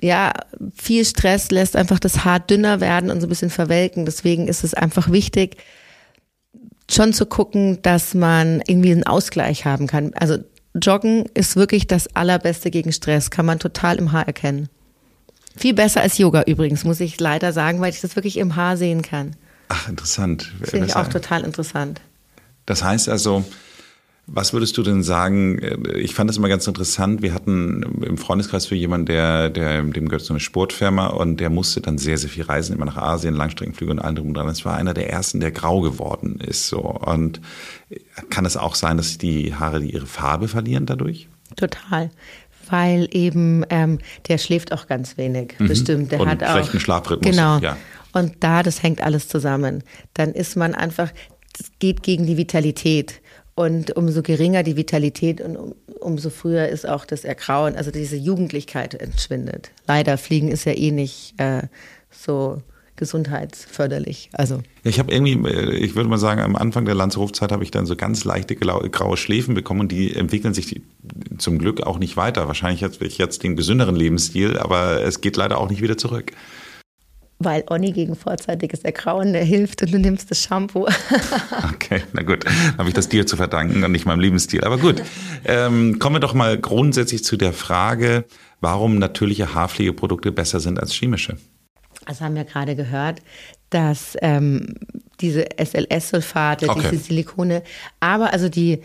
[0.00, 0.32] ja,
[0.74, 4.04] viel Stress lässt einfach das Haar dünner werden und so ein bisschen verwelken.
[4.04, 5.56] Deswegen ist es einfach wichtig,
[6.90, 10.12] schon zu gucken, dass man irgendwie einen Ausgleich haben kann.
[10.14, 10.38] Also
[10.74, 14.68] Joggen ist wirklich das Allerbeste gegen Stress, kann man total im Haar erkennen.
[15.56, 18.76] Viel besser als Yoga übrigens, muss ich leider sagen, weil ich das wirklich im Haar
[18.76, 19.34] sehen kann.
[19.68, 20.52] Ach, interessant.
[20.62, 22.00] Finde ich auch total interessant.
[22.66, 23.44] Das heißt also,
[24.28, 25.60] was würdest du denn sagen?
[25.94, 27.22] Ich fand das immer ganz interessant.
[27.22, 31.48] Wir hatten im Freundeskreis für jemanden, der, der, dem gehört so eine Sportfirma und der
[31.48, 34.48] musste dann sehr, sehr viel reisen, immer nach Asien, Langstreckenflüge und allem drum dran.
[34.48, 36.80] Das war einer der ersten, der grau geworden ist, so.
[36.80, 37.40] Und
[38.28, 41.28] kann es auch sein, dass die Haare ihre Farbe verlieren dadurch?
[41.56, 42.10] Total
[42.68, 45.68] weil eben ähm, der schläft auch ganz wenig, mhm.
[45.68, 46.10] bestimmt.
[46.10, 47.30] Der und hat auch schlechten Schlafrhythmus.
[47.30, 47.58] Genau.
[47.58, 47.76] Ja.
[48.12, 49.84] Und da, das hängt alles zusammen.
[50.14, 51.12] Dann ist man einfach,
[51.56, 53.20] das geht gegen die Vitalität.
[53.56, 58.14] Und umso geringer die Vitalität und um, umso früher ist auch das Ergrauen, also diese
[58.14, 59.70] Jugendlichkeit entschwindet.
[59.88, 61.62] Leider Fliegen ist ja eh nicht äh,
[62.10, 62.60] so
[62.96, 64.28] gesundheitsförderlich.
[64.34, 64.60] Also.
[64.84, 67.86] Ich habe irgendwie, äh, ich würde mal sagen, am Anfang der Lanzerhofzeit habe ich dann
[67.86, 70.82] so ganz leichte graue Schläfen bekommen und die entwickeln sich
[71.38, 72.48] zum Glück auch nicht weiter.
[72.48, 76.32] Wahrscheinlich habe ich jetzt den gesünderen Lebensstil, aber es geht leider auch nicht wieder zurück
[77.38, 80.86] weil Onni gegen vorzeitiges Ergrauen hilft und du nimmst das Shampoo.
[81.74, 82.44] okay, na gut,
[82.78, 84.64] habe ich das dir zu verdanken und nicht meinem Lebensstil.
[84.64, 85.02] Aber gut,
[85.44, 88.24] ähm, kommen wir doch mal grundsätzlich zu der Frage,
[88.60, 91.36] warum natürliche Haarpflegeprodukte besser sind als chemische.
[92.06, 93.20] Also haben wir gerade gehört,
[93.70, 94.74] dass ähm,
[95.20, 96.88] diese SLS-Sulfate, okay.
[96.90, 97.62] diese Silikone,
[98.00, 98.80] aber also die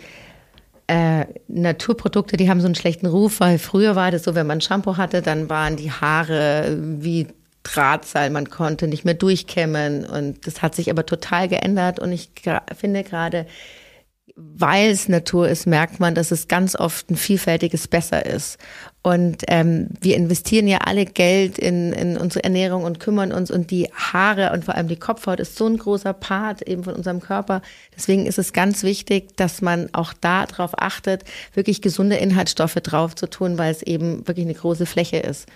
[0.87, 4.59] äh, Naturprodukte, die haben so einen schlechten Ruf, weil früher war das so, wenn man
[4.59, 7.27] Shampoo hatte, dann waren die Haare wie
[7.63, 12.31] Drahtseil, man konnte nicht mehr durchkämmen und das hat sich aber total geändert und ich
[12.75, 13.45] finde gerade,
[14.35, 18.57] weil es Natur ist, merkt man, dass es ganz oft ein vielfältiges Besser ist.
[19.03, 23.51] Und ähm, wir investieren ja alle Geld in, in unsere Ernährung und kümmern uns.
[23.51, 26.93] Und die Haare und vor allem die Kopfhaut ist so ein großer Part eben von
[26.93, 27.61] unserem Körper.
[27.95, 33.15] Deswegen ist es ganz wichtig, dass man auch da drauf achtet, wirklich gesunde Inhaltsstoffe drauf
[33.15, 35.47] zu tun, weil es eben wirklich eine große Fläche ist.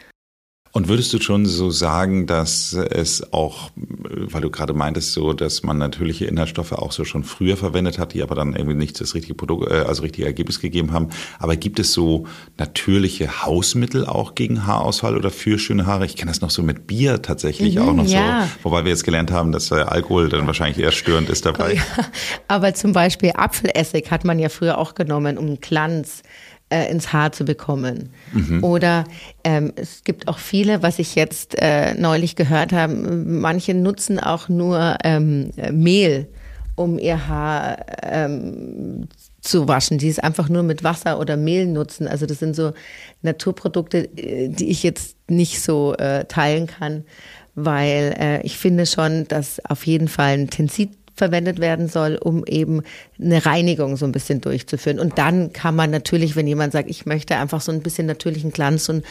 [0.75, 5.63] Und würdest du schon so sagen, dass es auch, weil du gerade meintest, so, dass
[5.63, 9.15] man natürliche Inhaltsstoffe auch so schon früher verwendet hat, die aber dann irgendwie nicht das
[9.15, 11.11] richtige Produkt, äh, also richtige Ergebnis gegeben haben.
[11.39, 16.05] Aber gibt es so natürliche Hausmittel auch gegen Haarausfall oder für schöne Haare?
[16.05, 18.41] Ich kenne das noch so mit Bier tatsächlich mhm, auch noch ja.
[18.41, 18.65] so.
[18.69, 21.75] Wobei wir jetzt gelernt haben, dass äh, Alkohol dann wahrscheinlich eher störend ist dabei.
[21.85, 22.05] Ja.
[22.47, 26.21] Aber zum Beispiel Apfelessig hat man ja früher auch genommen, um Glanz
[26.69, 28.09] äh, ins Haar zu bekommen.
[28.33, 28.63] Mhm.
[28.63, 29.05] Oder
[29.43, 34.49] ähm, es gibt auch viele, was ich jetzt äh, neulich gehört habe, manche nutzen auch
[34.49, 36.27] nur ähm, Mehl,
[36.75, 39.07] um ihr Haar ähm,
[39.41, 42.07] zu waschen, die es einfach nur mit Wasser oder Mehl nutzen.
[42.07, 42.73] Also das sind so
[43.21, 47.05] Naturprodukte, äh, die ich jetzt nicht so äh, teilen kann,
[47.53, 52.45] weil äh, ich finde schon, dass auf jeden Fall ein Tensit verwendet werden soll, um
[52.45, 52.81] eben
[53.19, 54.99] eine Reinigung so ein bisschen durchzuführen.
[54.99, 58.51] Und dann kann man natürlich, wenn jemand sagt, ich möchte einfach so ein bisschen natürlichen
[58.51, 59.03] Glanz, so einen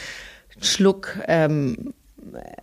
[0.61, 1.95] Schluck, ähm,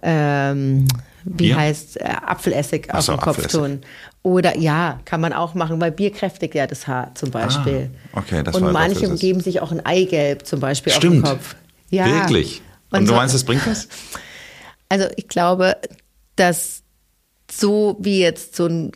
[0.01, 0.87] ähm,
[1.23, 1.55] wie Bier?
[1.55, 3.81] heißt äh, Apfelessig auf so, den Kopf tun.
[4.23, 7.89] Oder ja, kann man auch machen, weil Bier kräftigt ja das Haar zum Beispiel.
[8.13, 11.25] Ah, okay, das Und manche geben sich auch ein Eigelb zum Beispiel Stimmt.
[11.25, 11.55] auf den Kopf.
[11.89, 12.05] Ja.
[12.05, 12.61] Wirklich?
[12.91, 13.87] Und, Und du so, meinst, das bringt was?
[14.89, 15.77] Also ich glaube,
[16.35, 16.80] dass
[17.51, 18.91] so wie jetzt so ein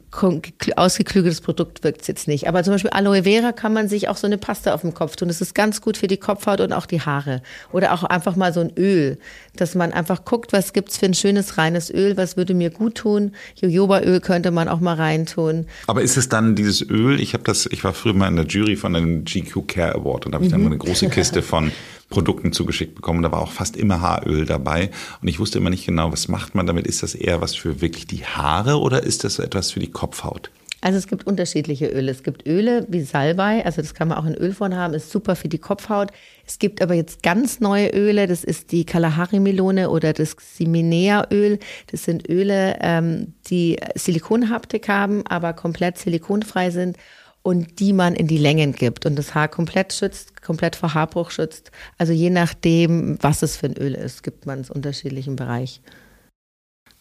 [0.75, 2.47] ausgeklügeltes Produkt wirkt es jetzt nicht.
[2.47, 5.15] Aber zum Beispiel Aloe Vera kann man sich auch so eine Paste auf dem Kopf
[5.15, 5.27] tun.
[5.27, 7.41] Das ist ganz gut für die Kopfhaut und auch die Haare.
[7.71, 9.17] Oder auch einfach mal so ein Öl,
[9.55, 12.95] dass man einfach guckt, was gibt's für ein schönes, reines Öl, was würde mir gut
[12.95, 13.33] tun.
[13.55, 15.67] Jojobaöl könnte man auch mal reintun.
[15.87, 17.19] Aber ist es dann dieses Öl?
[17.19, 20.25] Ich habe das, ich war früher mal in der Jury von einem GQ Care Award
[20.25, 20.67] und da habe ich dann mhm.
[20.67, 21.71] eine große Kiste von
[22.09, 23.23] Produkten zugeschickt bekommen.
[23.23, 24.91] Da war auch fast immer Haaröl dabei.
[25.21, 26.87] Und ich wusste immer nicht genau, was macht man damit?
[26.87, 30.51] Ist das eher was für wirklich die Haare oder ist das etwas für die Kopfhaut?
[30.85, 32.11] Also es gibt unterschiedliche Öle.
[32.11, 35.35] Es gibt Öle wie Salbei, also das kann man auch in Ölform haben, ist super
[35.35, 36.11] für die Kopfhaut.
[36.45, 41.57] Es gibt aber jetzt ganz neue Öle, das ist die Kalahari-Melone oder das Ximinea-Öl.
[41.87, 46.97] Das sind Öle, ähm, die Silikonhaptik haben, aber komplett silikonfrei sind
[47.45, 51.29] und die man in die Längen gibt und das Haar komplett schützt, komplett vor Haarbruch
[51.29, 51.69] schützt.
[51.99, 55.79] Also je nachdem, was es für ein Öl ist, gibt man es unterschiedlichen Bereich.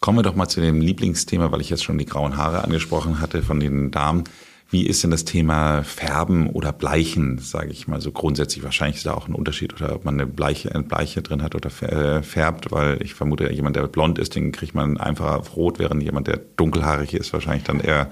[0.01, 3.19] Kommen wir doch mal zu dem Lieblingsthema, weil ich jetzt schon die grauen Haare angesprochen
[3.19, 4.25] hatte von den Damen.
[4.69, 8.63] Wie ist denn das Thema Färben oder Bleichen, sage ich mal so grundsätzlich?
[8.63, 11.55] Wahrscheinlich ist da auch ein Unterschied, oder ob man eine Bleiche, eine Bleiche drin hat
[11.55, 15.55] oder äh, färbt, weil ich vermute, jemand, der blond ist, den kriegt man einfach auf
[15.55, 18.09] rot, während jemand, der dunkelhaarig ist, wahrscheinlich dann eher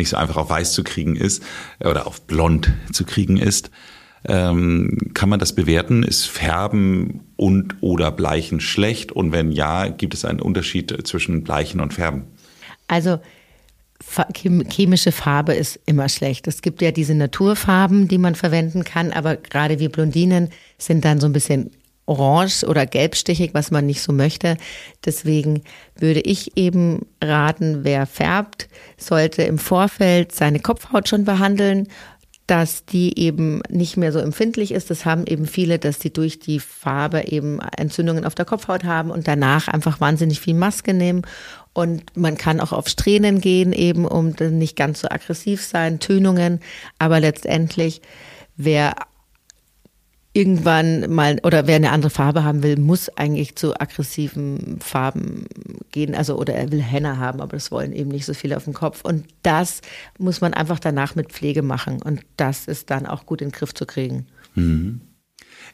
[0.00, 1.42] nicht so einfach auf weiß zu kriegen ist
[1.78, 3.70] oder auf blond zu kriegen ist.
[4.24, 6.02] Ähm, kann man das bewerten?
[6.02, 9.12] Ist Färben und oder Bleichen schlecht?
[9.12, 12.24] Und wenn ja, gibt es einen Unterschied zwischen Bleichen und Färben?
[12.88, 13.18] Also
[14.34, 16.48] chemische Farbe ist immer schlecht.
[16.48, 21.20] Es gibt ja diese Naturfarben, die man verwenden kann, aber gerade wir Blondinen sind dann
[21.20, 21.70] so ein bisschen
[22.06, 24.56] orange oder gelbstichig, was man nicht so möchte.
[25.04, 25.62] Deswegen
[25.96, 31.88] würde ich eben raten, wer färbt, sollte im Vorfeld seine Kopfhaut schon behandeln,
[32.50, 34.90] dass die eben nicht mehr so empfindlich ist.
[34.90, 39.12] Das haben eben viele, dass die durch die Farbe eben Entzündungen auf der Kopfhaut haben
[39.12, 41.22] und danach einfach wahnsinnig viel Maske nehmen.
[41.74, 46.58] Und man kann auch auf Strähnen gehen, eben um nicht ganz so aggressiv sein, Tönungen.
[46.98, 48.02] Aber letztendlich,
[48.56, 48.96] wer
[50.32, 55.46] irgendwann mal oder wer eine andere Farbe haben will, muss eigentlich zu aggressiven Farben
[55.90, 56.14] gehen.
[56.14, 58.74] Also oder er will Henna haben, aber das wollen eben nicht so viele auf dem
[58.74, 59.04] Kopf.
[59.04, 59.80] Und das
[60.18, 62.00] muss man einfach danach mit Pflege machen.
[62.00, 64.26] Und das ist dann auch gut in den Griff zu kriegen.
[64.54, 65.00] Mhm.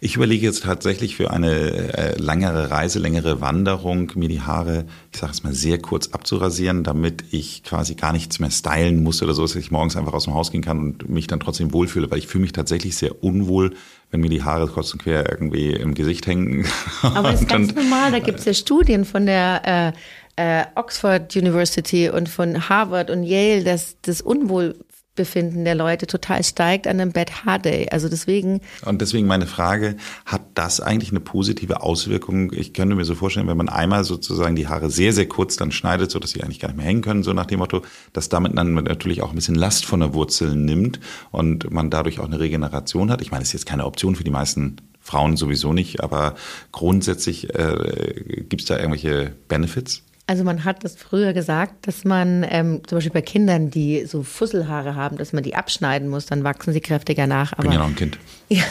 [0.01, 5.19] Ich überlege jetzt tatsächlich für eine äh, längere Reise, längere Wanderung, mir die Haare, ich
[5.19, 9.33] sage es mal, sehr kurz abzurasieren, damit ich quasi gar nichts mehr stylen muss oder
[9.33, 12.11] so, dass ich morgens einfach aus dem Haus gehen kann und mich dann trotzdem wohlfühle,
[12.11, 13.75] weil ich fühle mich tatsächlich sehr unwohl,
[14.11, 16.67] wenn mir die Haare kurz und quer irgendwie im Gesicht hängen.
[17.03, 19.95] Aber das ist ganz normal, da gibt es ja Studien von der
[20.37, 24.77] äh, äh, Oxford University und von Harvard und Yale, dass das Unwohl
[25.17, 27.89] Befinden der Leute total steigt an einem Bad Hair Day.
[27.91, 28.61] Also deswegen.
[28.85, 32.53] Und deswegen meine Frage, hat das eigentlich eine positive Auswirkung?
[32.53, 35.73] Ich könnte mir so vorstellen, wenn man einmal sozusagen die Haare sehr, sehr kurz dann
[35.73, 38.29] schneidet, so dass sie eigentlich gar nicht mehr hängen können, so nach dem Motto, dass
[38.29, 41.01] damit dann natürlich auch ein bisschen Last von der Wurzel nimmt
[41.33, 43.23] und man dadurch auch eine Regeneration hat.
[43.23, 46.35] Ich meine, das ist jetzt keine Option für die meisten Frauen sowieso nicht, aber
[46.73, 50.03] grundsätzlich äh, gibt es da irgendwelche Benefits?
[50.29, 54.25] Also man hat das früher gesagt, dass man ähm, zum Beispiel bei Kindern, die so
[54.25, 57.53] Fusselhaare haben, dass man die abschneiden muss, dann wachsen sie kräftiger nach.
[57.53, 58.19] Aber, bin ja noch ein Kind.
[58.49, 58.65] ja.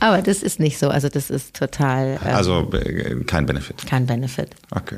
[0.00, 0.88] aber das ist nicht so.
[0.88, 2.18] Also das ist total.
[2.24, 3.86] Ähm, also äh, kein Benefit.
[3.86, 4.48] Kein Benefit.
[4.70, 4.96] Okay.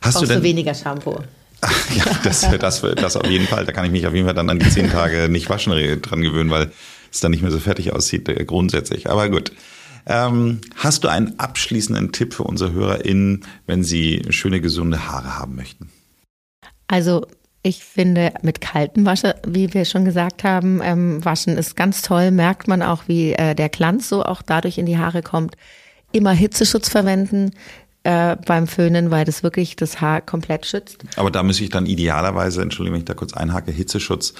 [0.00, 1.18] Hast Brauchst du denn, weniger Shampoo?
[1.60, 3.64] Ach, ja, das, das, das auf jeden Fall.
[3.64, 6.22] Da kann ich mich auf jeden Fall dann an die zehn Tage nicht waschen dran
[6.22, 6.70] gewöhnen, weil
[7.12, 9.10] es dann nicht mehr so fertig aussieht äh, grundsätzlich.
[9.10, 9.50] Aber gut.
[10.06, 15.54] Ähm, hast du einen abschließenden Tipp für unsere HörerInnen, wenn sie schöne, gesunde Haare haben
[15.56, 15.90] möchten?
[16.86, 17.26] Also
[17.62, 22.30] ich finde, mit kaltem Wasser, wie wir schon gesagt haben, ähm, waschen ist ganz toll.
[22.30, 25.56] Merkt man auch, wie äh, der Glanz so auch dadurch in die Haare kommt.
[26.12, 27.50] Immer Hitzeschutz verwenden
[28.04, 31.04] äh, beim Föhnen, weil das wirklich das Haar komplett schützt.
[31.16, 34.32] Aber da muss ich dann idealerweise, entschuldige, wenn ich da kurz einhake, Hitzeschutz,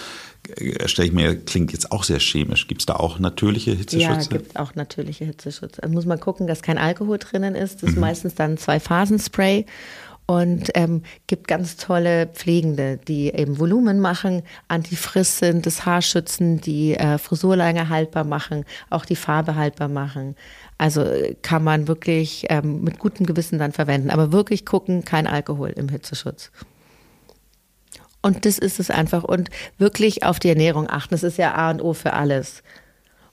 [0.87, 2.66] stelle ich mir, klingt jetzt auch sehr chemisch.
[2.66, 4.26] Gibt es da auch natürliche Hitzeschutz?
[4.26, 5.76] Ja, gibt auch natürliche Hitzeschutz.
[5.80, 7.82] Da muss man gucken, dass kein Alkohol drinnen ist.
[7.82, 8.02] Das ist mhm.
[8.02, 9.66] meistens dann Zwei-Phasen-Spray
[10.30, 16.61] und ähm, gibt ganz tolle Pflegende, die eben Volumen machen, antifriss sind, das Haar schützen,
[16.61, 20.37] die äh, Frisur lange haltbar machen, auch die Farbe haltbar machen.
[20.76, 21.06] Also
[21.40, 24.11] kann man wirklich ähm, mit gutem Gewissen dann verwenden.
[24.11, 26.52] Aber wirklich gucken, kein Alkohol im Hitzeschutz.
[28.29, 29.25] Und das ist es einfach.
[29.25, 31.14] Und wirklich auf die Ernährung achten.
[31.14, 32.62] Das ist ja A und O für alles.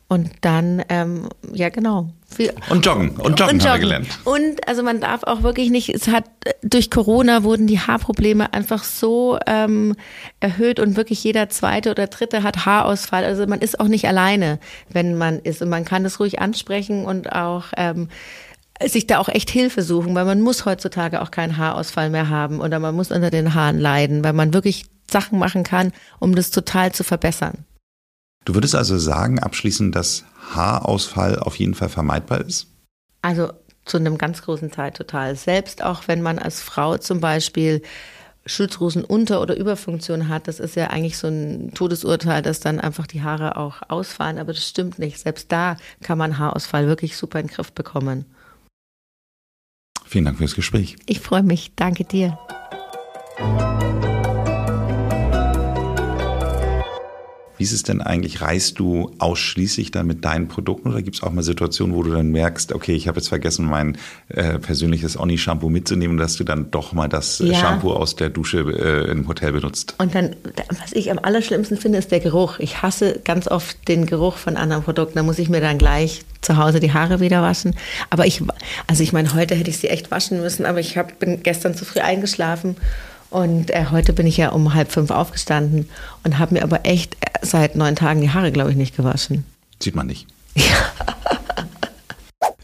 [0.08, 2.10] Und dann, ähm, ja genau.
[2.38, 2.62] Und joggen.
[2.70, 4.08] Und joggen, und joggen haben wir gelernt.
[4.24, 6.26] Und also man darf auch wirklich nicht, es hat
[6.62, 9.96] durch Corona wurden die Haarprobleme einfach so ähm,
[10.40, 13.26] erhöht und wirklich jeder zweite oder dritte hat Haarausfall.
[13.26, 15.62] Also man ist auch nicht alleine, wenn man ist.
[15.62, 18.10] Und man kann das ruhig ansprechen und auch ähm,
[18.84, 22.60] sich da auch echt Hilfe suchen, weil man muss heutzutage auch keinen Haarausfall mehr haben
[22.60, 26.52] oder man muss unter den Haaren leiden, weil man wirklich Sachen machen kann, um das
[26.52, 27.66] total zu verbessern.
[28.44, 32.68] Du würdest also sagen, abschließend, dass Haarausfall auf jeden Fall vermeidbar ist?
[33.22, 33.52] Also
[33.86, 35.36] zu einem ganz großen Teil total.
[35.36, 37.82] Selbst auch wenn man als Frau zum Beispiel
[38.46, 43.24] Schilddrüsenunter- oder Überfunktion hat, das ist ja eigentlich so ein Todesurteil, dass dann einfach die
[43.24, 45.20] Haare auch ausfallen, aber das stimmt nicht.
[45.20, 48.26] Selbst da kann man Haarausfall wirklich super in den Griff bekommen.
[50.16, 50.96] Vielen Dank fürs Gespräch.
[51.08, 51.74] Ich freue mich.
[51.76, 52.40] Danke dir.
[57.58, 58.42] Wie ist es denn eigentlich?
[58.42, 62.12] Reist du ausschließlich dann mit deinen Produkten oder gibt es auch mal Situationen, wo du
[62.12, 63.98] dann merkst, okay, ich habe jetzt vergessen, mein
[64.30, 67.54] äh, persönliches Oni-Shampoo mitzunehmen, dass du dann doch mal das ja.
[67.56, 69.96] Shampoo aus der Dusche äh, im Hotel benutzt?
[69.98, 70.36] Und dann,
[70.82, 72.60] was ich am allerschlimmsten finde, ist der Geruch.
[72.60, 75.16] Ich hasse ganz oft den Geruch von anderen Produkten.
[75.16, 77.76] Da muss ich mir dann gleich zu Hause die Haare wieder waschen.
[78.10, 78.42] Aber ich,
[78.88, 81.76] also ich meine, heute hätte ich sie echt waschen müssen, aber ich hab, bin gestern
[81.76, 82.76] zu früh eingeschlafen
[83.30, 85.90] und äh, heute bin ich ja um halb fünf aufgestanden
[86.24, 89.46] und habe mir aber echt seit neun Tagen die Haare, glaube ich, nicht gewaschen.
[89.80, 90.28] Sieht man nicht.
[90.58, 90.92] Ja.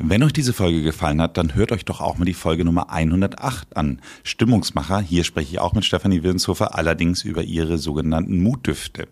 [0.03, 2.89] Wenn euch diese Folge gefallen hat, dann hört euch doch auch mal die Folge Nummer
[2.89, 4.01] 108 an.
[4.23, 9.07] Stimmungsmacher, hier spreche ich auch mit Stefanie Wirnshofer, allerdings über ihre sogenannten Mutdüfte.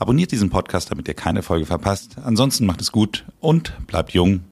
[0.00, 2.16] Abonniert diesen Podcast, damit ihr keine Folge verpasst.
[2.24, 4.40] Ansonsten macht es gut und bleibt jung.